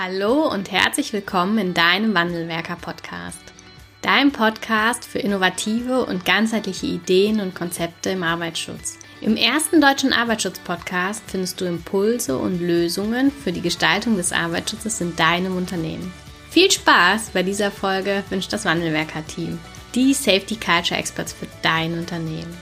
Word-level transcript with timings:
Hallo 0.00 0.46
und 0.48 0.70
herzlich 0.70 1.12
willkommen 1.12 1.58
in 1.58 1.74
deinem 1.74 2.14
Wandelwerker-Podcast. 2.14 3.40
Dein 4.00 4.30
Podcast 4.30 5.04
für 5.04 5.18
innovative 5.18 6.06
und 6.06 6.24
ganzheitliche 6.24 6.86
Ideen 6.86 7.40
und 7.40 7.56
Konzepte 7.56 8.10
im 8.10 8.22
Arbeitsschutz. 8.22 9.00
Im 9.20 9.36
ersten 9.36 9.80
deutschen 9.80 10.12
Arbeitsschutz-Podcast 10.12 11.24
findest 11.26 11.60
du 11.60 11.64
Impulse 11.64 12.38
und 12.38 12.60
Lösungen 12.60 13.32
für 13.32 13.50
die 13.50 13.60
Gestaltung 13.60 14.16
des 14.16 14.32
Arbeitsschutzes 14.32 15.00
in 15.00 15.16
deinem 15.16 15.56
Unternehmen. 15.56 16.12
Viel 16.48 16.70
Spaß 16.70 17.30
bei 17.30 17.42
dieser 17.42 17.72
Folge 17.72 18.22
wünscht 18.30 18.52
das 18.52 18.66
Wandelwerker-Team, 18.66 19.58
die 19.96 20.14
Safety 20.14 20.54
Culture 20.54 21.00
Experts 21.00 21.32
für 21.32 21.48
dein 21.62 21.98
Unternehmen. 21.98 22.56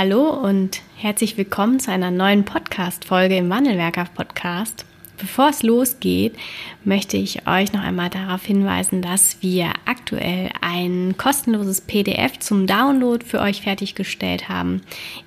Hallo 0.00 0.30
und 0.30 0.80
herzlich 0.94 1.36
willkommen 1.36 1.80
zu 1.80 1.90
einer 1.90 2.12
neuen 2.12 2.44
Podcast-Folge 2.44 3.36
im 3.36 3.50
Wandelwerker 3.50 4.04
Podcast. 4.04 4.86
Bevor 5.18 5.48
es 5.48 5.64
losgeht, 5.64 6.36
möchte 6.84 7.16
ich 7.16 7.48
euch 7.48 7.72
noch 7.72 7.82
einmal 7.82 8.08
darauf 8.08 8.44
hinweisen, 8.44 9.02
dass 9.02 9.42
wir 9.42 9.72
aktuell 9.86 10.50
ein 10.60 11.16
kostenloses 11.18 11.80
PDF 11.80 12.38
zum 12.38 12.68
Download 12.68 13.26
für 13.26 13.40
euch 13.40 13.62
fertiggestellt 13.62 14.48
haben. 14.48 14.82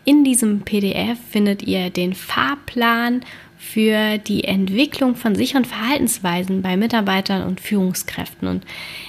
In 0.06 0.24
diesem 0.24 0.62
PDF 0.62 1.20
findet 1.30 1.64
ihr 1.64 1.90
den 1.90 2.14
Fahrplan 2.14 3.26
für 3.62 4.18
die 4.18 4.44
Entwicklung 4.44 5.16
von 5.16 5.36
sicheren 5.36 5.66
Verhaltensweisen 5.66 6.64
bei 6.64 6.76
Mitarbeitern 6.76 7.48
und 7.48 7.62
Führungskräften. 7.62 8.48
Und 8.48 8.66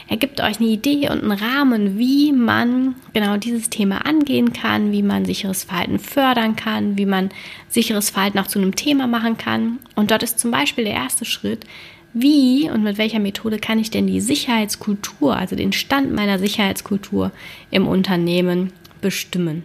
er 0.09 0.19
gibt 0.19 0.43
euch 0.43 0.61
eine 0.61 0.69
Idee 0.69 1.09
und 1.09 1.23
einen 1.23 1.33
Rahmen, 1.33 1.99
wie 1.99 2.33
man 2.33 2.95
genau 3.15 3.39
dieses 3.39 3.71
Thema 3.71 4.05
angehen 4.07 4.53
kann, 4.53 4.93
wie 4.93 5.03
man 5.03 5.25
sicheres 5.25 5.65
Verhalten 5.65 5.99
fördern 5.99 6.55
kann, 6.55 6.99
wie 6.99 7.07
man 7.07 7.31
sicheres 7.69 8.11
Verhalten 8.11 8.39
auch 8.39 8.47
zu 8.47 8.61
einem 8.61 8.77
Thema 8.77 9.07
machen 9.07 9.39
kann. 9.39 9.79
Und 9.97 10.11
dort 10.11 10.23
ist 10.23 10.39
zum 10.39 10.51
Beispiel 10.51 10.85
der 10.85 10.95
erste 10.95 11.25
Schritt, 11.25 11.65
wie 12.13 12.71
und 12.71 12.85
mit 12.85 12.99
welcher 12.99 13.21
Methode 13.21 13.59
kann 13.59 13.79
ich 13.79 13.91
denn 13.91 14.07
die 14.07 14.21
Sicherheitskultur, 14.21 15.35
also 15.35 15.57
den 15.57 15.73
Stand 15.73 16.13
meiner 16.13 16.39
Sicherheitskultur 16.39 17.33
im 17.71 17.89
Unternehmen 17.89 18.73
bestimmen. 19.01 19.65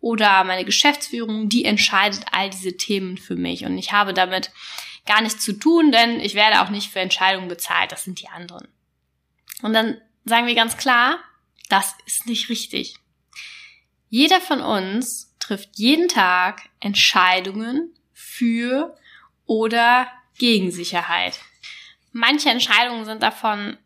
oder 0.00 0.42
meine 0.42 0.64
Geschäftsführung, 0.64 1.48
die 1.48 1.64
entscheidet 1.64 2.24
all 2.32 2.50
diese 2.50 2.76
Themen 2.76 3.18
für 3.18 3.36
mich. 3.36 3.66
Und 3.66 3.78
ich 3.78 3.92
habe 3.92 4.12
damit 4.12 4.50
gar 5.06 5.20
nichts 5.20 5.44
zu 5.44 5.52
tun, 5.52 5.92
denn 5.92 6.18
ich 6.18 6.34
werde 6.34 6.60
auch 6.60 6.70
nicht 6.70 6.90
für 6.90 6.98
Entscheidungen 6.98 7.46
bezahlt. 7.46 7.92
Das 7.92 8.02
sind 8.02 8.20
die 8.20 8.26
anderen. 8.26 8.66
Und 9.62 9.72
dann 9.72 10.00
sagen 10.24 10.46
wir 10.46 10.54
ganz 10.54 10.76
klar, 10.76 11.18
das 11.68 11.94
ist 12.06 12.26
nicht 12.26 12.48
richtig. 12.48 12.96
Jeder 14.10 14.40
von 14.40 14.60
uns 14.60 15.34
trifft 15.38 15.70
jeden 15.76 16.08
Tag 16.08 16.68
Entscheidungen 16.80 17.94
für 18.12 18.96
oder 19.46 20.06
gegen 20.38 20.70
Sicherheit. 20.70 21.38
Manche 22.12 22.50
Entscheidungen 22.50 23.04
sind 23.04 23.22
davon 23.22 23.78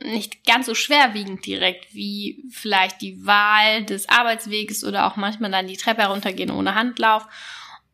nicht 0.00 0.44
ganz 0.44 0.66
so 0.66 0.74
schwerwiegend 0.74 1.46
direkt 1.46 1.94
wie 1.94 2.44
vielleicht 2.50 3.00
die 3.00 3.24
Wahl 3.26 3.84
des 3.84 4.08
Arbeitsweges 4.08 4.84
oder 4.84 5.06
auch 5.06 5.16
manchmal 5.16 5.50
dann 5.50 5.66
die 5.66 5.76
Treppe 5.76 6.02
heruntergehen 6.02 6.50
ohne 6.50 6.74
Handlauf. 6.74 7.26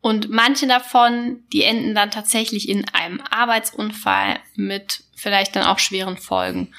Und 0.01 0.29
manche 0.29 0.65
davon, 0.65 1.43
die 1.53 1.63
enden 1.63 1.93
dann 1.93 2.09
tatsächlich 2.09 2.67
in 2.67 2.87
einem 2.89 3.21
Arbeitsunfall 3.21 4.39
mit 4.55 5.03
vielleicht 5.15 5.55
dann 5.55 5.63
auch 5.63 5.77
schweren 5.77 6.17
Folgen. 6.17 6.73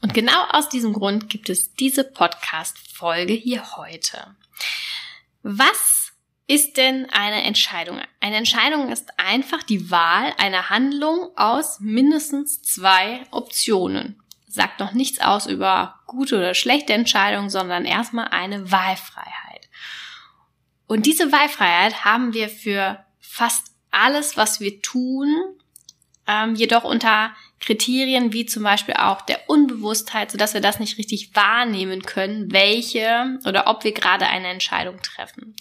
Und 0.00 0.14
genau 0.14 0.44
aus 0.50 0.68
diesem 0.68 0.92
Grund 0.92 1.28
gibt 1.28 1.48
es 1.48 1.74
diese 1.74 2.04
Podcast-Folge 2.04 3.32
hier 3.32 3.76
heute. 3.76 4.36
Was 5.42 6.12
ist 6.46 6.76
denn 6.76 7.08
eine 7.10 7.42
Entscheidung? 7.42 8.00
Eine 8.20 8.36
Entscheidung 8.36 8.90
ist 8.92 9.08
einfach 9.18 9.62
die 9.62 9.90
Wahl 9.90 10.32
einer 10.38 10.70
Handlung 10.70 11.30
aus 11.36 11.80
mindestens 11.80 12.62
zwei 12.62 13.22
Optionen. 13.30 14.22
Sagt 14.46 14.80
noch 14.80 14.92
nichts 14.92 15.20
aus 15.20 15.46
über 15.46 16.00
gute 16.06 16.36
oder 16.36 16.54
schlechte 16.54 16.92
Entscheidungen, 16.92 17.50
sondern 17.50 17.84
erstmal 17.84 18.28
eine 18.28 18.70
Wahlfreiheit. 18.70 19.68
Und 20.86 21.06
diese 21.06 21.32
Wahlfreiheit 21.32 22.04
haben 22.04 22.32
wir 22.32 22.48
für 22.48 23.04
fast 23.18 23.72
alles, 23.90 24.36
was 24.36 24.60
wir 24.60 24.80
tun, 24.82 25.28
ähm, 26.26 26.54
jedoch 26.54 26.84
unter 26.84 27.34
Kriterien 27.60 28.32
wie 28.32 28.46
zum 28.46 28.62
Beispiel 28.62 28.94
auch 28.94 29.22
der 29.22 29.48
Unbewusstheit, 29.48 30.30
sodass 30.30 30.54
wir 30.54 30.60
das 30.60 30.78
nicht 30.78 30.98
richtig 30.98 31.34
wahrnehmen 31.34 32.02
können, 32.02 32.52
welche 32.52 33.38
oder 33.46 33.66
ob 33.66 33.84
wir 33.84 33.92
gerade 33.92 34.26
eine 34.26 34.48
Entscheidung 34.48 35.00
treffen. 35.02 35.56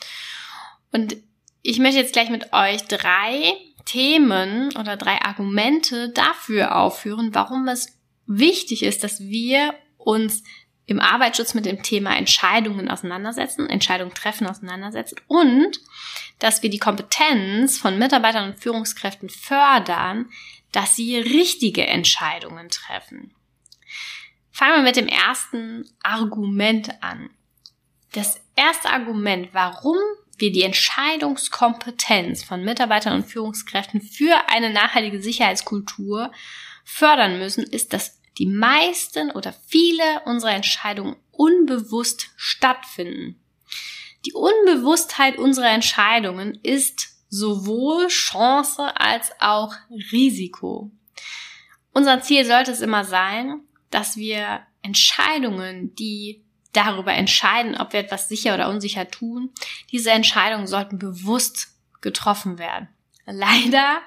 Und 0.91 1.16
ich 1.61 1.79
möchte 1.79 2.00
jetzt 2.00 2.13
gleich 2.13 2.29
mit 2.29 2.53
euch 2.53 2.84
drei 2.84 3.53
Themen 3.85 4.75
oder 4.78 4.97
drei 4.97 5.22
Argumente 5.22 6.09
dafür 6.09 6.75
aufführen, 6.75 7.34
warum 7.34 7.67
es 7.67 7.97
wichtig 8.28 8.84
ist, 8.84 9.03
dass 9.03 9.22
wir 9.22 9.73
uns 9.97 10.43
im 10.87 10.99
Arbeitsschutz 10.99 11.53
mit 11.53 11.66
dem 11.66 11.81
Thema 11.81 12.16
Entscheidungen 12.16 12.90
auseinandersetzen, 12.90 13.69
Entscheidungen 13.69 14.14
treffen 14.14 14.47
auseinandersetzen 14.47 15.19
und 15.28 15.79
dass 16.40 16.61
wir 16.61 16.69
die 16.69 16.79
Kompetenz 16.79 17.78
von 17.78 17.97
Mitarbeitern 17.97 18.52
und 18.52 18.59
Führungskräften 18.59 19.29
fördern, 19.29 20.29
dass 20.75 20.95
sie 20.95 21.17
richtige 21.17 21.87
Entscheidungen 21.87 22.69
treffen. 22.69 23.33
Fangen 24.51 24.75
wir 24.75 24.83
mit 24.83 24.97
dem 24.97 25.07
ersten 25.07 25.89
Argument 26.03 27.01
an. 27.01 27.29
Das 28.11 28.41
erste 28.57 28.89
Argument, 28.89 29.49
warum 29.53 29.97
wir 30.37 30.51
die 30.51 30.63
Entscheidungskompetenz 30.63 32.43
von 32.43 32.63
Mitarbeitern 32.63 33.13
und 33.13 33.25
Führungskräften 33.25 34.01
für 34.01 34.49
eine 34.49 34.69
nachhaltige 34.69 35.22
Sicherheitskultur 35.22 36.31
fördern 36.83 37.39
müssen, 37.39 37.63
ist, 37.63 37.93
dass 37.93 38.19
die 38.37 38.45
meisten 38.45 39.31
oder 39.31 39.53
viele 39.67 40.23
unserer 40.25 40.55
Entscheidungen 40.55 41.16
unbewusst 41.31 42.31
stattfinden. 42.35 43.41
Die 44.25 44.33
Unbewusstheit 44.33 45.37
unserer 45.37 45.69
Entscheidungen 45.69 46.59
ist 46.63 47.15
sowohl 47.35 48.08
Chance 48.08 48.99
als 48.99 49.32
auch 49.40 49.73
Risiko. 50.11 50.91
Unser 51.91 52.22
Ziel 52.22 52.46
sollte 52.46 52.72
es 52.72 52.82
immer 52.82 53.03
sein, 53.03 53.61
dass 53.90 54.17
wir 54.17 54.61
Entscheidungen, 54.82 55.96
die 55.96 56.43
darüber 56.73 57.14
entscheiden, 57.14 57.78
ob 57.78 57.93
wir 57.93 58.02
etwas 58.02 58.28
sicher 58.28 58.53
oder 58.53 58.70
unsicher 58.70 59.09
tun, 59.09 59.52
diese 59.91 60.11
Entscheidungen 60.11 60.67
sollten 60.67 60.99
bewusst 60.99 61.70
getroffen 62.02 62.58
werden. 62.58 62.90
Leider 63.26 64.02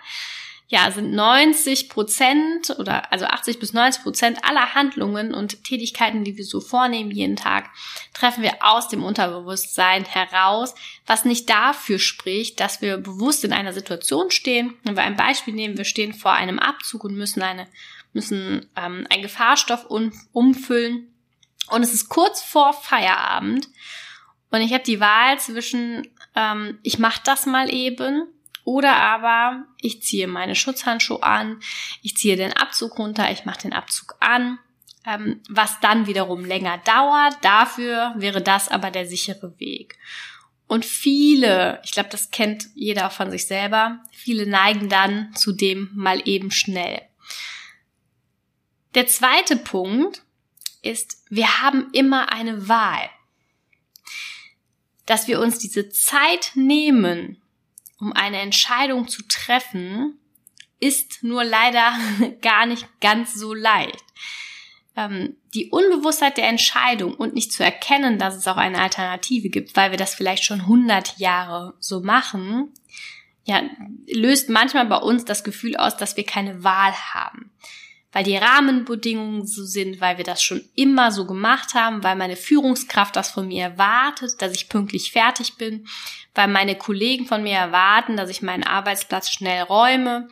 ja, 0.71 0.91
sind 0.91 1.13
90 1.13 1.89
Prozent 1.89 2.77
oder 2.79 3.11
also 3.11 3.25
80 3.25 3.59
bis 3.59 3.73
90 3.73 4.03
Prozent 4.03 4.45
aller 4.45 4.75
Handlungen 4.75 5.33
und 5.33 5.65
Tätigkeiten, 5.65 6.25
die 6.25 6.37
wir 6.37 6.45
so 6.45 6.61
vornehmen 6.61 7.11
jeden 7.11 7.37
Tag, 7.37 7.71
treffen 8.13 8.43
wir 8.43 8.57
aus 8.61 8.89
dem 8.89 9.03
Unterbewusstsein 9.03 10.05
heraus, 10.05 10.75
was 11.07 11.25
nicht 11.25 11.49
dafür 11.49 11.99
spricht, 11.99 12.61
dass 12.61 12.83
wir 12.83 12.99
bewusst 12.99 13.45
in 13.45 13.55
einer 13.55 13.73
Situation 13.73 14.31
stehen. 14.31 14.75
Wenn 14.85 14.95
wir 14.95 15.05
ein 15.05 15.17
Beispiel 15.17 15.55
nehmen, 15.55 15.79
wir 15.79 15.87
stehen 15.87 16.13
vor 16.13 16.35
einem 16.35 16.59
Abzug 16.59 17.05
und 17.05 17.17
müssen 17.17 17.43
eine 17.43 17.67
müssen 18.13 18.67
ähm, 18.75 19.07
einen 19.11 19.23
Gefahrstoff 19.23 19.87
um, 19.87 20.13
umfüllen 20.33 21.15
und 21.69 21.83
es 21.83 21.93
ist 21.93 22.09
kurz 22.09 22.43
vor 22.43 22.73
Feierabend 22.73 23.69
und 24.51 24.61
ich 24.61 24.73
habe 24.73 24.83
die 24.83 25.01
Wahl 25.01 25.39
zwischen 25.39 26.09
ähm, 26.35 26.79
ich 26.83 26.99
mache 26.99 27.21
das 27.25 27.47
mal 27.47 27.73
eben 27.73 28.27
oder 28.69 28.97
aber 28.97 29.65
ich 29.81 30.03
ziehe 30.03 30.29
meine 30.29 30.55
Schutzhandschuhe 30.55 31.23
an, 31.23 31.59
ich 32.03 32.19
ziehe 32.19 32.37
den 32.37 32.53
Abzug 32.53 32.99
runter, 32.99 33.33
ich 33.33 33.47
mache 33.47 33.63
den 33.63 33.73
Abzug 33.73 34.17
an, 34.21 34.59
ähm, 35.07 35.41
was 35.49 35.81
dann 35.81 36.07
wiederum 36.07 36.45
länger 36.45 36.77
dauert. 36.85 37.35
Dafür 37.41 38.13
wäre 38.17 38.43
das 38.43 38.69
aber 38.69 38.91
der 38.91 39.07
sichere 39.07 39.59
Weg. 39.59 39.97
Und 40.67 40.85
viele, 40.85 41.81
ich 41.83 41.93
glaube, 41.93 42.11
das 42.11 42.31
kennt 42.31 42.67
jeder 42.75 43.09
von 43.09 43.31
sich 43.31 43.47
selber, 43.47 44.01
viele 44.11 44.47
neigen 44.47 44.91
dann 44.91 45.35
zu 45.35 45.53
dem 45.53 45.89
mal 45.95 46.21
eben 46.29 46.51
schnell. 46.51 47.01
Der 48.95 49.07
zweite 49.07 49.57
Punkt 49.57 50.25
ist, 50.83 51.25
wir 51.31 51.63
haben 51.63 51.89
immer 51.95 52.33
eine 52.33 52.69
Wahl. 52.69 53.09
Dass 55.07 55.27
wir 55.27 55.41
uns 55.41 55.59
diese 55.59 55.89
Zeit 55.89 56.53
nehmen, 56.55 57.41
um 57.99 58.13
eine 58.13 58.41
Entscheidung 58.41 59.09
zu 59.09 59.23
treffen, 59.29 60.19
ist 60.81 61.23
nur 61.23 61.45
leider 61.45 61.93
gar 62.41 62.67
nicht 62.67 62.87
ganz 63.01 63.35
so 63.35 63.55
leicht. 63.55 64.05
Ähm, 64.97 65.37
die 65.55 65.71
Unbewusstheit 65.71 66.37
der 66.37 66.49
Entscheidung 66.49 67.15
und 67.15 67.35
nicht 67.35 67.53
zu 67.53 67.65
erkennen, 67.65 68.19
dass 68.19 68.37
es 68.37 68.47
auch 68.47 68.57
eine 68.57 68.81
Alternative 68.81 69.49
gibt, 69.49 69.77
weil 69.77 69.91
wir 69.91 69.99
das 69.99 70.15
vielleicht 70.15 70.45
schon 70.45 70.61
100 70.61 71.19
Jahre 71.19 71.75
so 71.81 72.01
machen, 72.01 72.73
ja, 73.45 73.63
löst 74.07 74.51
manchmal 74.51 74.87
bei 74.87 74.99
uns 74.99 75.25
das 75.25 75.43
Gefühl 75.43 75.77
aus, 75.77 75.97
dass 75.97 76.17
wir 76.17 76.25
keine 76.27 76.63
Wahl 76.65 76.93
haben 76.93 77.51
weil 78.13 78.25
die 78.25 78.37
Rahmenbedingungen 78.37 79.47
so 79.47 79.65
sind, 79.65 80.01
weil 80.01 80.17
wir 80.17 80.25
das 80.25 80.43
schon 80.43 80.63
immer 80.75 81.13
so 81.13 81.27
gemacht 81.27 81.75
haben, 81.75 82.03
weil 82.03 82.17
meine 82.17 82.37
Führungskraft 82.37 83.17
das 83.17 83.31
von 83.31 83.49
mir 83.49 83.65
erwartet, 83.65 84.41
dass 84.41 84.55
ich 84.55 84.69
pünktlich 84.69 85.13
fertig 85.13 85.57
bin, 85.57 85.87
weil 86.35 86.49
meine 86.49 86.77
Kollegen 86.77 87.27
von 87.27 87.43
mir 87.43 87.57
erwarten, 87.57 88.17
dass 88.17 88.31
ich 88.31 88.41
meinen 88.41 88.65
Arbeitsplatz 88.65 89.31
schnell 89.31 89.63
räume, 89.63 90.29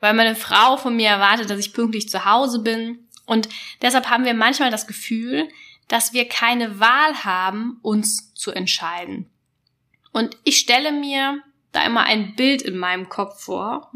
weil 0.00 0.14
meine 0.14 0.34
Frau 0.34 0.76
von 0.76 0.96
mir 0.96 1.08
erwartet, 1.08 1.50
dass 1.50 1.60
ich 1.60 1.72
pünktlich 1.72 2.08
zu 2.08 2.24
Hause 2.24 2.60
bin. 2.60 3.06
Und 3.26 3.48
deshalb 3.80 4.10
haben 4.10 4.24
wir 4.24 4.34
manchmal 4.34 4.70
das 4.70 4.86
Gefühl, 4.86 5.48
dass 5.86 6.12
wir 6.12 6.28
keine 6.28 6.80
Wahl 6.80 7.24
haben, 7.24 7.78
uns 7.82 8.34
zu 8.34 8.50
entscheiden. 8.50 9.30
Und 10.12 10.36
ich 10.42 10.58
stelle 10.58 10.90
mir 10.90 11.42
da 11.72 11.84
immer 11.84 12.04
ein 12.04 12.34
Bild 12.34 12.62
in 12.62 12.76
meinem 12.76 13.08
Kopf 13.08 13.42
vor. 13.42 13.90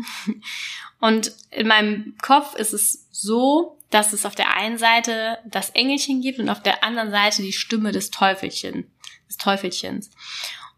Und 1.01 1.33
in 1.51 1.67
meinem 1.67 2.17
Kopf 2.23 2.55
ist 2.55 2.73
es 2.73 3.09
so, 3.11 3.79
dass 3.91 4.13
es 4.13 4.27
auf 4.27 4.35
der 4.35 4.57
einen 4.57 4.79
Seite 4.79 5.39
das 5.45 5.71
Engelchen 5.71 6.21
gibt 6.21 6.39
und 6.39 6.49
auf 6.49 6.63
der 6.63 6.83
anderen 6.83 7.11
Seite 7.11 7.43
die 7.43 7.53
Stimme 7.53 7.93
des 7.93 8.11
Teufelchen, 8.11 8.91
des 9.29 9.37
Teufelchens. 9.37 10.11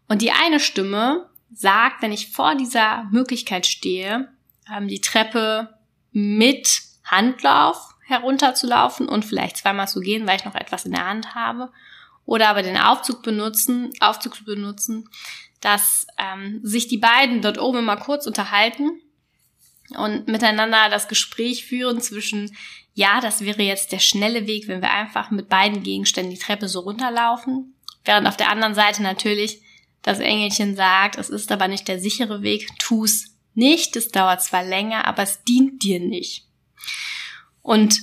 Und 0.07 0.21
die 0.21 0.31
eine 0.31 0.59
Stimme 0.59 1.29
sagt, 1.53 2.01
wenn 2.01 2.11
ich 2.11 2.31
vor 2.31 2.55
dieser 2.55 3.07
Möglichkeit 3.11 3.65
stehe, 3.65 4.29
ähm, 4.71 4.87
die 4.87 5.01
Treppe 5.01 5.77
mit 6.11 6.81
Handlauf 7.03 7.95
herunterzulaufen 8.05 9.07
und 9.09 9.25
vielleicht 9.25 9.57
zweimal 9.57 9.87
zu 9.87 9.99
gehen, 9.99 10.27
weil 10.27 10.37
ich 10.37 10.45
noch 10.45 10.55
etwas 10.55 10.85
in 10.85 10.91
der 10.91 11.05
Hand 11.05 11.35
habe, 11.35 11.71
oder 12.27 12.49
aber 12.49 12.61
den 12.61 12.77
Aufzug 12.77 13.23
benutzen, 13.23 13.89
Aufzug 13.99 14.35
zu 14.35 14.43
benutzen, 14.43 15.09
dass 15.61 16.05
ähm, 16.19 16.59
sich 16.61 16.87
die 16.87 16.97
beiden 16.97 17.41
dort 17.41 17.57
oben 17.57 17.83
mal 17.83 17.95
kurz 17.95 18.27
unterhalten 18.27 19.01
und 19.95 20.27
miteinander 20.27 20.89
das 20.89 21.07
Gespräch 21.07 21.65
führen 21.65 22.01
zwischen, 22.01 22.55
ja, 22.93 23.21
das 23.21 23.41
wäre 23.41 23.63
jetzt 23.63 23.93
der 23.93 23.99
schnelle 23.99 24.45
Weg, 24.45 24.67
wenn 24.67 24.81
wir 24.81 24.91
einfach 24.91 25.31
mit 25.31 25.49
beiden 25.49 25.81
Gegenständen 25.81 26.33
die 26.33 26.39
Treppe 26.39 26.67
so 26.67 26.81
runterlaufen, 26.81 27.73
während 28.03 28.27
auf 28.27 28.37
der 28.37 28.51
anderen 28.51 28.75
Seite 28.75 29.01
natürlich 29.01 29.61
das 30.01 30.19
Engelchen 30.19 30.75
sagt, 30.75 31.17
es 31.17 31.29
ist 31.29 31.51
aber 31.51 31.67
nicht 31.67 31.87
der 31.87 31.99
sichere 31.99 32.41
Weg, 32.41 32.67
tu's 32.77 33.37
nicht, 33.53 33.95
es 33.95 34.09
dauert 34.09 34.43
zwar 34.43 34.63
länger, 34.63 35.05
aber 35.05 35.23
es 35.23 35.43
dient 35.43 35.81
dir 35.81 35.99
nicht. 36.01 36.45
Und 37.61 37.99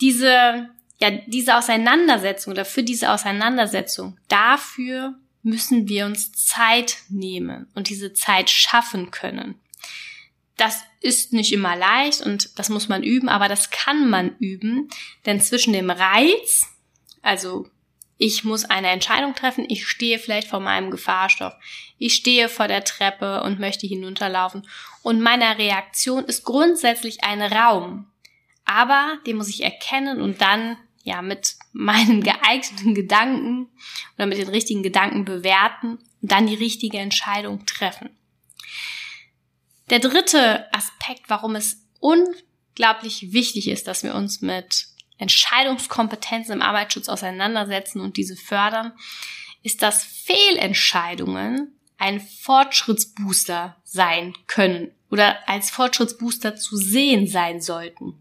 diese, 0.00 0.70
ja, 0.98 1.10
diese 1.26 1.56
Auseinandersetzung 1.56 2.52
oder 2.52 2.64
für 2.64 2.82
diese 2.82 3.12
Auseinandersetzung, 3.12 4.18
dafür 4.28 5.14
müssen 5.42 5.88
wir 5.88 6.06
uns 6.06 6.32
Zeit 6.32 6.96
nehmen 7.08 7.68
und 7.74 7.88
diese 7.88 8.12
Zeit 8.12 8.50
schaffen 8.50 9.10
können. 9.10 9.60
Das 10.56 10.82
ist 11.00 11.32
nicht 11.32 11.52
immer 11.52 11.76
leicht 11.76 12.22
und 12.22 12.58
das 12.58 12.68
muss 12.68 12.88
man 12.88 13.02
üben, 13.02 13.28
aber 13.28 13.48
das 13.48 13.70
kann 13.70 14.08
man 14.08 14.36
üben, 14.38 14.88
denn 15.26 15.40
zwischen 15.40 15.72
dem 15.72 15.90
Reiz, 15.90 16.66
also 17.22 17.68
ich 18.18 18.42
muss 18.42 18.64
eine 18.64 18.88
Entscheidung 18.88 19.34
treffen, 19.34 19.66
ich 19.68 19.86
stehe 19.86 20.18
vielleicht 20.18 20.48
vor 20.48 20.60
meinem 20.60 20.90
Gefahrstoff, 20.90 21.52
ich 21.98 22.14
stehe 22.14 22.48
vor 22.48 22.66
der 22.66 22.84
Treppe 22.84 23.42
und 23.42 23.60
möchte 23.60 23.86
hinunterlaufen 23.86 24.66
und 25.02 25.20
meiner 25.20 25.58
Reaktion 25.58 26.24
ist 26.24 26.42
grundsätzlich 26.42 27.22
ein 27.22 27.42
Raum, 27.42 28.10
aber 28.64 29.18
den 29.26 29.36
muss 29.36 29.48
ich 29.48 29.62
erkennen 29.62 30.20
und 30.20 30.40
dann 30.40 30.78
ja 31.06 31.22
mit 31.22 31.56
meinen 31.72 32.22
geeigneten 32.22 32.94
Gedanken 32.94 33.68
oder 34.16 34.26
mit 34.26 34.38
den 34.38 34.48
richtigen 34.48 34.82
Gedanken 34.82 35.24
bewerten 35.24 35.98
und 36.20 36.32
dann 36.32 36.46
die 36.46 36.54
richtige 36.54 36.98
Entscheidung 36.98 37.64
treffen. 37.64 38.10
Der 39.88 40.00
dritte 40.00 40.72
Aspekt, 40.74 41.22
warum 41.28 41.54
es 41.54 41.86
unglaublich 42.00 43.32
wichtig 43.32 43.68
ist, 43.68 43.86
dass 43.86 44.02
wir 44.02 44.14
uns 44.14 44.42
mit 44.42 44.88
Entscheidungskompetenzen 45.18 46.54
im 46.54 46.62
Arbeitsschutz 46.62 47.08
auseinandersetzen 47.08 48.00
und 48.00 48.16
diese 48.16 48.36
fördern, 48.36 48.92
ist, 49.62 49.82
dass 49.82 50.04
Fehlentscheidungen 50.04 51.78
ein 51.98 52.20
Fortschrittsbooster 52.20 53.76
sein 53.84 54.34
können 54.48 54.90
oder 55.10 55.48
als 55.48 55.70
Fortschrittsbooster 55.70 56.56
zu 56.56 56.76
sehen 56.76 57.28
sein 57.28 57.60
sollten. 57.60 58.20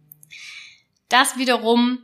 Das 1.10 1.38
wiederum 1.38 2.00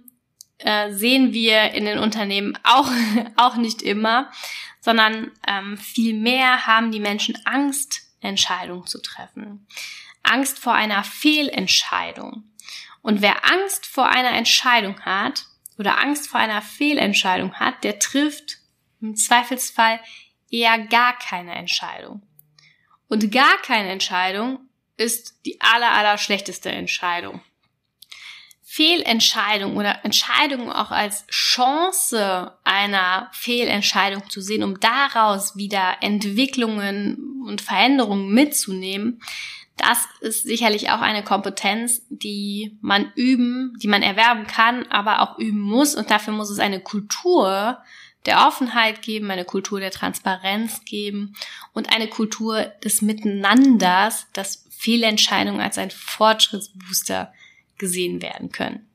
äh, 0.63 0.91
sehen 0.91 1.33
wir 1.33 1.71
in 1.71 1.85
den 1.85 1.99
Unternehmen 1.99 2.57
auch, 2.63 2.89
auch 3.37 3.55
nicht 3.55 3.81
immer, 3.81 4.31
sondern 4.79 5.31
ähm, 5.47 5.77
vielmehr 5.77 6.65
haben 6.67 6.91
die 6.91 6.99
Menschen 6.99 7.37
Angst, 7.45 8.01
Entscheidungen 8.21 8.85
zu 8.85 9.01
treffen. 9.01 9.67
Angst 10.23 10.59
vor 10.59 10.73
einer 10.73 11.03
Fehlentscheidung. 11.03 12.43
Und 13.01 13.21
wer 13.21 13.51
Angst 13.51 13.85
vor 13.85 14.07
einer 14.07 14.31
Entscheidung 14.31 15.01
hat 15.01 15.45
oder 15.77 15.99
Angst 15.99 16.27
vor 16.27 16.39
einer 16.39 16.61
Fehlentscheidung 16.61 17.55
hat, 17.55 17.83
der 17.83 17.99
trifft 17.99 18.57
im 19.01 19.15
Zweifelsfall 19.15 19.99
eher 20.51 20.77
gar 20.77 21.17
keine 21.17 21.55
Entscheidung. 21.55 22.21
Und 23.07 23.31
gar 23.31 23.57
keine 23.63 23.89
Entscheidung 23.89 24.59
ist 24.97 25.45
die 25.45 25.59
aller, 25.59 25.91
aller 25.91 26.17
schlechteste 26.17 26.69
Entscheidung. 26.69 27.41
Fehlentscheidung 28.73 29.75
oder 29.75 30.05
Entscheidungen 30.05 30.71
auch 30.71 30.91
als 30.91 31.27
Chance 31.27 32.53
einer 32.63 33.29
Fehlentscheidung 33.33 34.29
zu 34.29 34.39
sehen, 34.39 34.63
um 34.63 34.79
daraus 34.79 35.57
wieder 35.57 35.97
Entwicklungen 35.99 37.43
und 37.45 37.59
Veränderungen 37.59 38.33
mitzunehmen, 38.33 39.21
das 39.75 40.07
ist 40.21 40.43
sicherlich 40.43 40.89
auch 40.89 41.01
eine 41.01 41.21
Kompetenz, 41.21 42.03
die 42.07 42.77
man 42.79 43.11
üben, 43.15 43.73
die 43.81 43.89
man 43.89 44.03
erwerben 44.03 44.47
kann, 44.47 44.87
aber 44.87 45.19
auch 45.19 45.37
üben 45.37 45.59
muss. 45.59 45.93
Und 45.93 46.09
dafür 46.09 46.33
muss 46.33 46.49
es 46.49 46.59
eine 46.59 46.79
Kultur 46.79 47.77
der 48.25 48.47
Offenheit 48.47 49.01
geben, 49.01 49.31
eine 49.31 49.43
Kultur 49.43 49.81
der 49.81 49.91
Transparenz 49.91 50.85
geben 50.85 51.35
und 51.73 51.93
eine 51.93 52.07
Kultur 52.07 52.61
des 52.81 53.01
Miteinanders, 53.01 54.27
das 54.31 54.65
Fehlentscheidungen 54.69 55.59
als 55.59 55.77
ein 55.77 55.91
Fortschrittsbooster 55.91 57.33
gesehen 57.81 58.21
werden 58.21 58.49
können. 58.53 58.87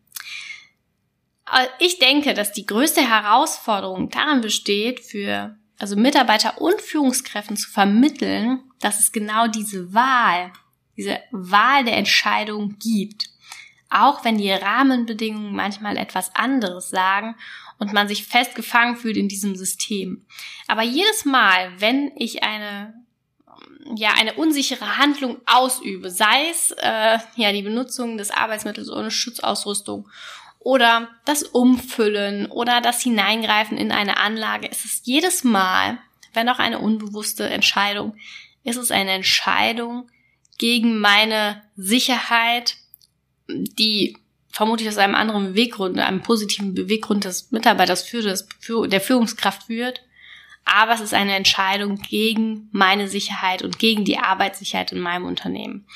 Ich 1.78 1.98
denke, 1.98 2.32
dass 2.32 2.52
die 2.52 2.64
größte 2.64 3.02
Herausforderung 3.02 4.08
daran 4.08 4.40
besteht, 4.40 5.00
für 5.00 5.58
also 5.78 5.94
Mitarbeiter 5.94 6.60
und 6.60 6.80
Führungskräften 6.80 7.58
zu 7.58 7.68
vermitteln, 7.68 8.62
dass 8.80 8.98
es 8.98 9.12
genau 9.12 9.46
diese 9.46 9.92
Wahl, 9.92 10.52
diese 10.96 11.20
Wahl 11.32 11.84
der 11.84 11.98
Entscheidung 11.98 12.76
gibt. 12.78 13.28
auch 13.88 14.24
wenn 14.24 14.38
die 14.38 14.50
Rahmenbedingungen 14.50 15.54
manchmal 15.54 15.96
etwas 15.96 16.34
anderes 16.34 16.90
sagen 16.90 17.36
und 17.78 17.92
man 17.92 18.08
sich 18.08 18.26
festgefangen 18.26 18.96
fühlt 18.96 19.16
in 19.16 19.28
diesem 19.28 19.56
System. 19.56 20.26
Aber 20.66 20.82
jedes 20.82 21.24
Mal, 21.24 21.72
wenn 21.78 22.10
ich 22.16 22.42
eine 22.42 22.94
ja 23.94 24.10
eine 24.16 24.34
unsichere 24.34 24.98
Handlung 24.98 25.38
ausübe, 25.46 26.10
sei 26.10 26.50
es 26.50 26.72
äh, 26.72 27.18
ja 27.36 27.52
die 27.52 27.62
Benutzung 27.62 28.18
des 28.18 28.30
Arbeitsmittels 28.30 28.90
ohne 28.90 29.10
Schutzausrüstung 29.10 30.08
oder 30.58 31.08
das 31.24 31.44
Umfüllen 31.44 32.46
oder 32.46 32.80
das 32.80 33.02
Hineingreifen 33.02 33.78
in 33.78 33.92
eine 33.92 34.16
Anlage, 34.16 34.66
ist 34.66 34.84
es 34.84 35.02
jedes 35.04 35.44
Mal, 35.44 35.98
wenn 36.34 36.48
auch 36.48 36.58
eine 36.58 36.80
unbewusste 36.80 37.48
Entscheidung, 37.48 38.16
ist 38.64 38.76
es 38.76 38.90
eine 38.90 39.12
Entscheidung 39.12 40.10
gegen 40.58 40.98
meine 40.98 41.62
Sicherheit, 41.76 42.76
die 43.48 44.16
vermutlich 44.50 44.88
aus 44.88 44.98
einem 44.98 45.14
anderen 45.14 45.52
Beweggrund, 45.52 45.98
einem 45.98 46.22
positiven 46.22 46.74
Beweggrund 46.74 47.24
des 47.24 47.52
Mitarbeiters 47.52 48.02
für 48.02 48.22
das, 48.22 48.48
für, 48.58 48.88
der 48.88 49.00
Führungskraft 49.00 49.64
führt. 49.64 50.02
Aber 50.66 50.92
es 50.92 51.00
ist 51.00 51.14
eine 51.14 51.34
Entscheidung 51.34 51.96
gegen 51.96 52.68
meine 52.72 53.08
Sicherheit 53.08 53.62
und 53.62 53.78
gegen 53.78 54.04
die 54.04 54.18
Arbeitssicherheit 54.18 54.92
in 54.92 55.00
meinem 55.00 55.24
Unternehmen. 55.24 55.86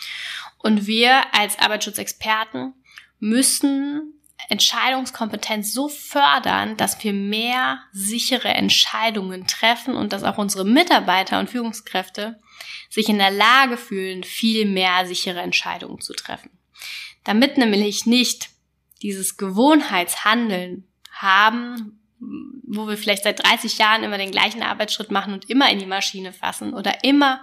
Und 0.58 0.86
wir 0.86 1.22
als 1.34 1.58
Arbeitsschutzexperten 1.58 2.72
müssen 3.18 4.14
Entscheidungskompetenz 4.48 5.72
so 5.72 5.88
fördern, 5.88 6.76
dass 6.76 7.02
wir 7.04 7.12
mehr 7.12 7.80
sichere 7.92 8.48
Entscheidungen 8.48 9.46
treffen 9.46 9.94
und 9.94 10.12
dass 10.12 10.24
auch 10.24 10.38
unsere 10.38 10.64
Mitarbeiter 10.64 11.38
und 11.38 11.50
Führungskräfte 11.50 12.38
sich 12.88 13.08
in 13.08 13.18
der 13.18 13.30
Lage 13.30 13.76
fühlen, 13.76 14.24
viel 14.24 14.66
mehr 14.66 15.06
sichere 15.06 15.40
Entscheidungen 15.40 16.00
zu 16.00 16.14
treffen. 16.14 16.50
Damit 17.24 17.58
nämlich 17.58 18.06
nicht 18.06 18.50
dieses 19.02 19.36
Gewohnheitshandeln 19.36 20.88
haben, 21.12 21.99
wo 22.20 22.86
wir 22.86 22.98
vielleicht 22.98 23.24
seit 23.24 23.42
30 23.42 23.78
Jahren 23.78 24.02
immer 24.02 24.18
den 24.18 24.30
gleichen 24.30 24.62
Arbeitsschritt 24.62 25.10
machen 25.10 25.32
und 25.32 25.48
immer 25.48 25.70
in 25.70 25.78
die 25.78 25.86
Maschine 25.86 26.32
fassen 26.32 26.74
oder 26.74 27.02
immer 27.02 27.42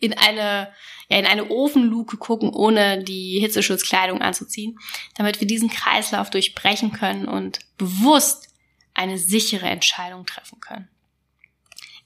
in 0.00 0.16
eine, 0.16 0.72
ja, 1.08 1.18
in 1.18 1.26
eine 1.26 1.50
Ofenluke 1.50 2.18
gucken, 2.18 2.50
ohne 2.50 3.02
die 3.02 3.40
Hitzeschutzkleidung 3.40 4.20
anzuziehen, 4.20 4.78
damit 5.16 5.40
wir 5.40 5.46
diesen 5.46 5.70
Kreislauf 5.70 6.28
durchbrechen 6.30 6.92
können 6.92 7.26
und 7.26 7.60
bewusst 7.78 8.48
eine 8.92 9.16
sichere 9.16 9.66
Entscheidung 9.66 10.26
treffen 10.26 10.60
können. 10.60 10.88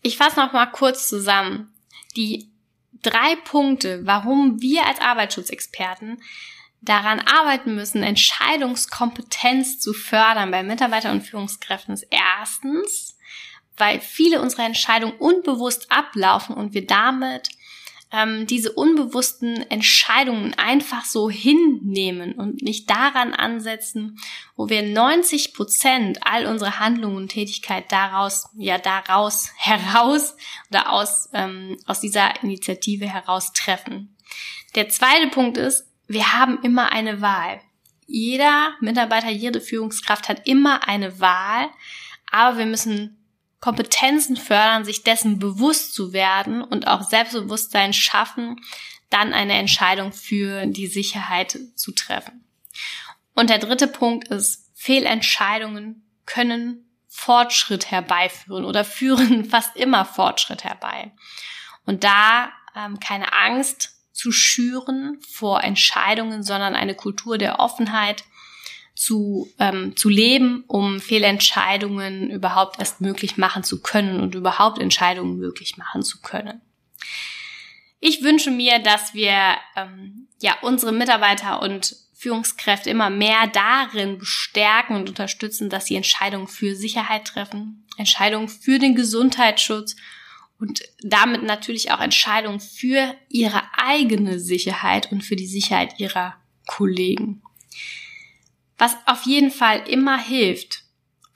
Ich 0.03 0.17
fasse 0.17 0.39
noch 0.39 0.53
mal 0.53 0.67
kurz 0.67 1.09
zusammen 1.09 1.73
die 2.17 2.51
drei 3.03 3.37
Punkte, 3.45 4.07
warum 4.07 4.61
wir 4.61 4.87
als 4.87 5.01
Arbeitsschutzexperten 5.01 6.23
daran 6.83 7.21
arbeiten 7.21 7.75
müssen, 7.75 8.03
Entscheidungskompetenz 8.03 9.79
zu 9.79 9.93
fördern 9.93 10.51
bei 10.51 10.63
Mitarbeitern 10.63 11.17
und 11.17 11.23
Führungskräften 11.23 11.95
ist 11.95 12.07
erstens, 12.11 13.17
weil 13.77 14.01
viele 14.01 14.43
unserer 14.43 14.67
Entscheidungen 14.67 15.17
unbewusst 15.17 15.91
ablaufen 15.91 16.55
und 16.55 16.75
wir 16.75 16.87
damit 16.87 17.49
ähm, 18.13 18.47
diese 18.47 18.73
unbewussten 18.73 19.71
Entscheidungen 19.71 20.55
einfach 20.55 21.05
so 21.05 21.31
hinnehmen 21.31 22.35
und 22.35 22.63
nicht 22.63 22.91
daran 22.91 23.33
ansetzen, 23.33 24.19
wo 24.55 24.69
wir 24.69 24.83
90 24.83 25.55
Prozent 25.55 26.19
all 26.23 26.47
unsere 26.47 26.79
Handlungen 26.79 27.17
und 27.17 27.29
Tätigkeit 27.29 27.91
daraus, 27.91 28.49
ja 28.57 28.79
daraus 28.79 29.51
heraus 29.57 30.37
oder 30.69 30.93
aus, 30.93 31.31
ähm, 31.33 31.79
aus 31.87 32.01
dieser 32.01 32.43
Initiative 32.43 33.07
heraus 33.07 33.53
treffen. 33.53 34.15
Der 34.75 34.89
zweite 34.89 35.29
Punkt 35.29 35.57
ist, 35.57 35.87
wir 36.13 36.33
haben 36.33 36.63
immer 36.63 36.93
eine 36.93 37.21
Wahl. 37.21 37.61
Jeder 38.07 38.75
Mitarbeiter, 38.81 39.31
jede 39.31 39.61
Führungskraft 39.61 40.29
hat 40.29 40.47
immer 40.47 40.87
eine 40.87 41.21
Wahl, 41.21 41.71
aber 42.31 42.59
wir 42.59 42.67
müssen 42.67 43.19
Kompetenzen 43.61 44.37
fördern, 44.37 44.85
sich 44.85 45.05
dessen 45.05 45.39
bewusst 45.39 45.95
zu 45.95 46.13
werden 46.13 46.63
und 46.63 46.89
auch 46.89 47.09
Selbstbewusstsein 47.09 47.93
schaffen, 47.93 48.61
dann 49.09 49.33
eine 49.33 49.55
Entscheidung 49.55 50.13
für 50.13 50.67
die 50.67 50.87
Sicherheit 50.87 51.59
zu 51.77 51.93
treffen. 51.93 52.45
Und 53.35 53.51
der 53.51 53.59
dritte 53.59 53.87
Punkt 53.87 54.29
ist, 54.29 54.71
Fehlentscheidungen 54.75 56.05
können 56.27 56.89
Fortschritt 57.09 57.91
herbeiführen 57.91 58.65
oder 58.65 58.85
führen 58.85 59.45
fast 59.49 59.77
immer 59.77 60.05
Fortschritt 60.05 60.65
herbei. 60.65 61.13
Und 61.85 62.05
da 62.05 62.51
ähm, 62.75 62.99
keine 63.01 63.33
Angst 63.33 64.02
zu 64.13 64.31
schüren 64.33 65.19
vor 65.29 65.65
Entscheidungen, 65.65 66.43
sondern 66.43 66.75
eine 66.75 66.95
Kultur 66.95 67.39
der 67.39 67.59
Offenheit 67.59 68.25
zu, 68.95 69.51
ähm, 69.59 69.97
zu 69.97 70.09
leben, 70.09 70.65
um 70.67 71.01
Fehlentscheidungen 71.01 72.31
überhaupt 72.31 72.79
erst 72.79 73.01
möglich 73.01 73.37
machen 73.37 73.65
zu 73.65 73.81
können 73.81 74.21
und 74.21 74.35
überhaupt 74.35 74.79
Entscheidungen 74.79 75.39
möglich 75.39 75.77
machen 75.77 76.03
zu 76.03 76.21
können. 76.21 76.61
Ich 78.01 78.23
wünsche 78.23 78.51
mir, 78.51 78.81
dass 78.81 79.15
wir 79.15 79.57
ähm, 79.77 80.29
ja 80.41 80.57
unsere 80.63 80.93
Mitarbeiter 80.93 81.63
und 81.63 81.97
Führungskräfte 82.15 82.91
immer 82.91 83.11
mehr 83.11 83.49
darin 83.53 84.19
bestärken 84.19 84.95
und 84.95 85.09
unterstützen, 85.09 85.71
dass 85.71 85.87
sie 85.87 85.97
Entscheidungen 85.97 86.47
für 86.47 86.77
Sicherheit 86.77 87.25
treffen, 87.25 87.85
Entscheidungen 87.97 88.49
für 88.49 88.79
den 88.79 88.95
Gesundheitsschutz 88.95 89.97
und 90.59 90.83
damit 91.03 91.43
natürlich 91.43 91.91
auch 91.91 92.01
Entscheidungen 92.01 92.61
für 92.61 93.15
ihre 93.29 93.63
eigene 93.77 94.39
Sicherheit 94.39 95.11
und 95.11 95.23
für 95.23 95.37
die 95.37 95.47
Sicherheit 95.47 95.99
ihrer 95.99 96.35
Kollegen. 96.67 97.43
Was 98.79 98.97
auf 99.07 99.23
jeden 99.23 99.51
Fall 99.51 99.89
immer 99.89 100.19
hilft, 100.19 100.85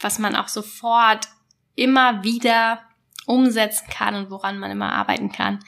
was 0.01 0.19
man 0.19 0.37
auch 0.37 0.49
sofort 0.49 1.29
immer 1.75 2.23
wieder 2.25 2.81
umsetzen 3.27 3.89
kann 3.91 4.15
und 4.15 4.31
woran 4.31 4.59
man 4.59 4.71
immer 4.71 4.93
arbeiten 4.93 5.33
kann, 5.33 5.61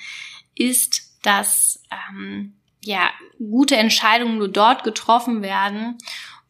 ist, 0.54 1.18
dass 1.22 1.82
ähm, 1.90 2.56
ja 2.82 3.10
gute 3.38 3.76
Entscheidungen 3.76 4.38
nur 4.38 4.48
dort 4.48 4.84
getroffen 4.84 5.42
werden, 5.42 5.98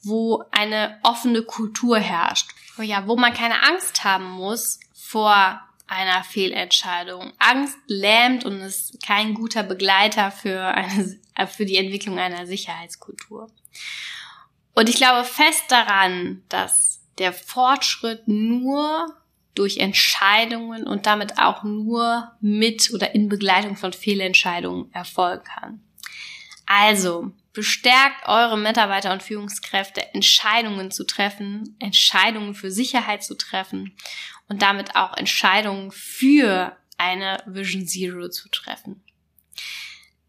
wo 0.02 0.44
eine 0.50 0.98
offene 1.02 1.42
Kultur 1.42 1.98
herrscht. 1.98 2.50
Ja, 2.78 3.08
wo 3.08 3.16
man 3.16 3.34
keine 3.34 3.62
Angst 3.64 4.04
haben 4.04 4.30
muss 4.30 4.78
vor 4.94 5.60
einer 5.88 6.22
Fehlentscheidung. 6.22 7.32
Angst 7.38 7.78
lähmt 7.86 8.44
und 8.44 8.60
ist 8.60 9.02
kein 9.04 9.34
guter 9.34 9.62
Begleiter 9.62 10.30
für, 10.30 10.62
eine, 10.62 11.18
für 11.48 11.66
die 11.66 11.76
Entwicklung 11.76 12.18
einer 12.18 12.46
Sicherheitskultur. 12.46 13.50
Und 14.74 14.88
ich 14.88 14.96
glaube 14.96 15.24
fest 15.24 15.64
daran, 15.68 16.44
dass 16.48 17.00
der 17.18 17.32
Fortschritt 17.32 18.28
nur 18.28 19.16
durch 19.54 19.78
Entscheidungen 19.78 20.86
und 20.86 21.06
damit 21.06 21.38
auch 21.38 21.64
nur 21.64 22.30
mit 22.40 22.92
oder 22.94 23.14
in 23.14 23.28
Begleitung 23.28 23.76
von 23.76 23.92
Fehlentscheidungen 23.92 24.92
erfolgen 24.94 25.42
kann. 25.42 25.87
Also, 26.70 27.32
bestärkt 27.54 28.28
eure 28.28 28.58
Mitarbeiter 28.58 29.10
und 29.10 29.22
Führungskräfte, 29.22 30.14
Entscheidungen 30.14 30.90
zu 30.90 31.04
treffen, 31.04 31.76
Entscheidungen 31.80 32.54
für 32.54 32.70
Sicherheit 32.70 33.24
zu 33.24 33.36
treffen 33.36 33.96
und 34.48 34.60
damit 34.60 34.94
auch 34.94 35.16
Entscheidungen 35.16 35.90
für 35.90 36.76
eine 36.98 37.42
Vision 37.46 37.86
Zero 37.86 38.28
zu 38.28 38.50
treffen. 38.50 39.02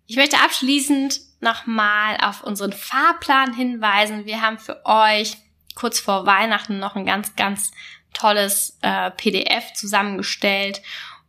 Ich 0.08 0.16
möchte 0.16 0.40
abschließend 0.40 1.20
nochmal 1.42 2.16
auf 2.22 2.42
unseren 2.42 2.72
Fahrplan 2.72 3.54
hinweisen. 3.54 4.26
Wir 4.26 4.42
haben 4.42 4.58
für 4.58 4.86
euch 4.86 5.36
kurz 5.76 6.00
vor 6.00 6.26
Weihnachten 6.26 6.80
noch 6.80 6.96
ein 6.96 7.06
ganz, 7.06 7.36
ganz 7.36 7.72
tolles 8.14 8.78
äh, 8.82 9.12
PDF 9.12 9.74
zusammengestellt, 9.74 10.82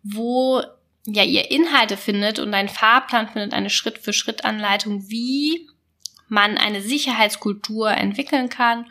wo 0.04 0.62
ja 1.06 1.22
ihr 1.22 1.50
Inhalte 1.50 1.96
findet 1.96 2.38
und 2.38 2.52
ein 2.54 2.68
Fahrplan 2.68 3.28
findet, 3.28 3.52
eine 3.52 3.70
Schritt-für-Schritt-Anleitung, 3.70 5.08
wie 5.08 5.68
man 6.28 6.58
eine 6.58 6.82
Sicherheitskultur 6.82 7.90
entwickeln 7.90 8.48
kann 8.48 8.86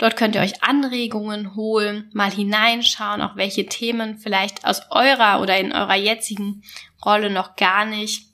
Dort 0.00 0.16
könnt 0.16 0.34
ihr 0.34 0.40
euch 0.40 0.62
Anregungen 0.62 1.54
holen, 1.54 2.10
mal 2.14 2.30
hineinschauen, 2.30 3.20
auch 3.20 3.36
welche 3.36 3.66
Themen 3.66 4.16
vielleicht 4.16 4.64
aus 4.64 4.80
eurer 4.90 5.42
oder 5.42 5.58
in 5.58 5.74
eurer 5.74 5.94
jetzigen 5.94 6.62
Rolle 7.04 7.28
noch 7.28 7.56
gar 7.56 7.84
nicht 7.84 8.30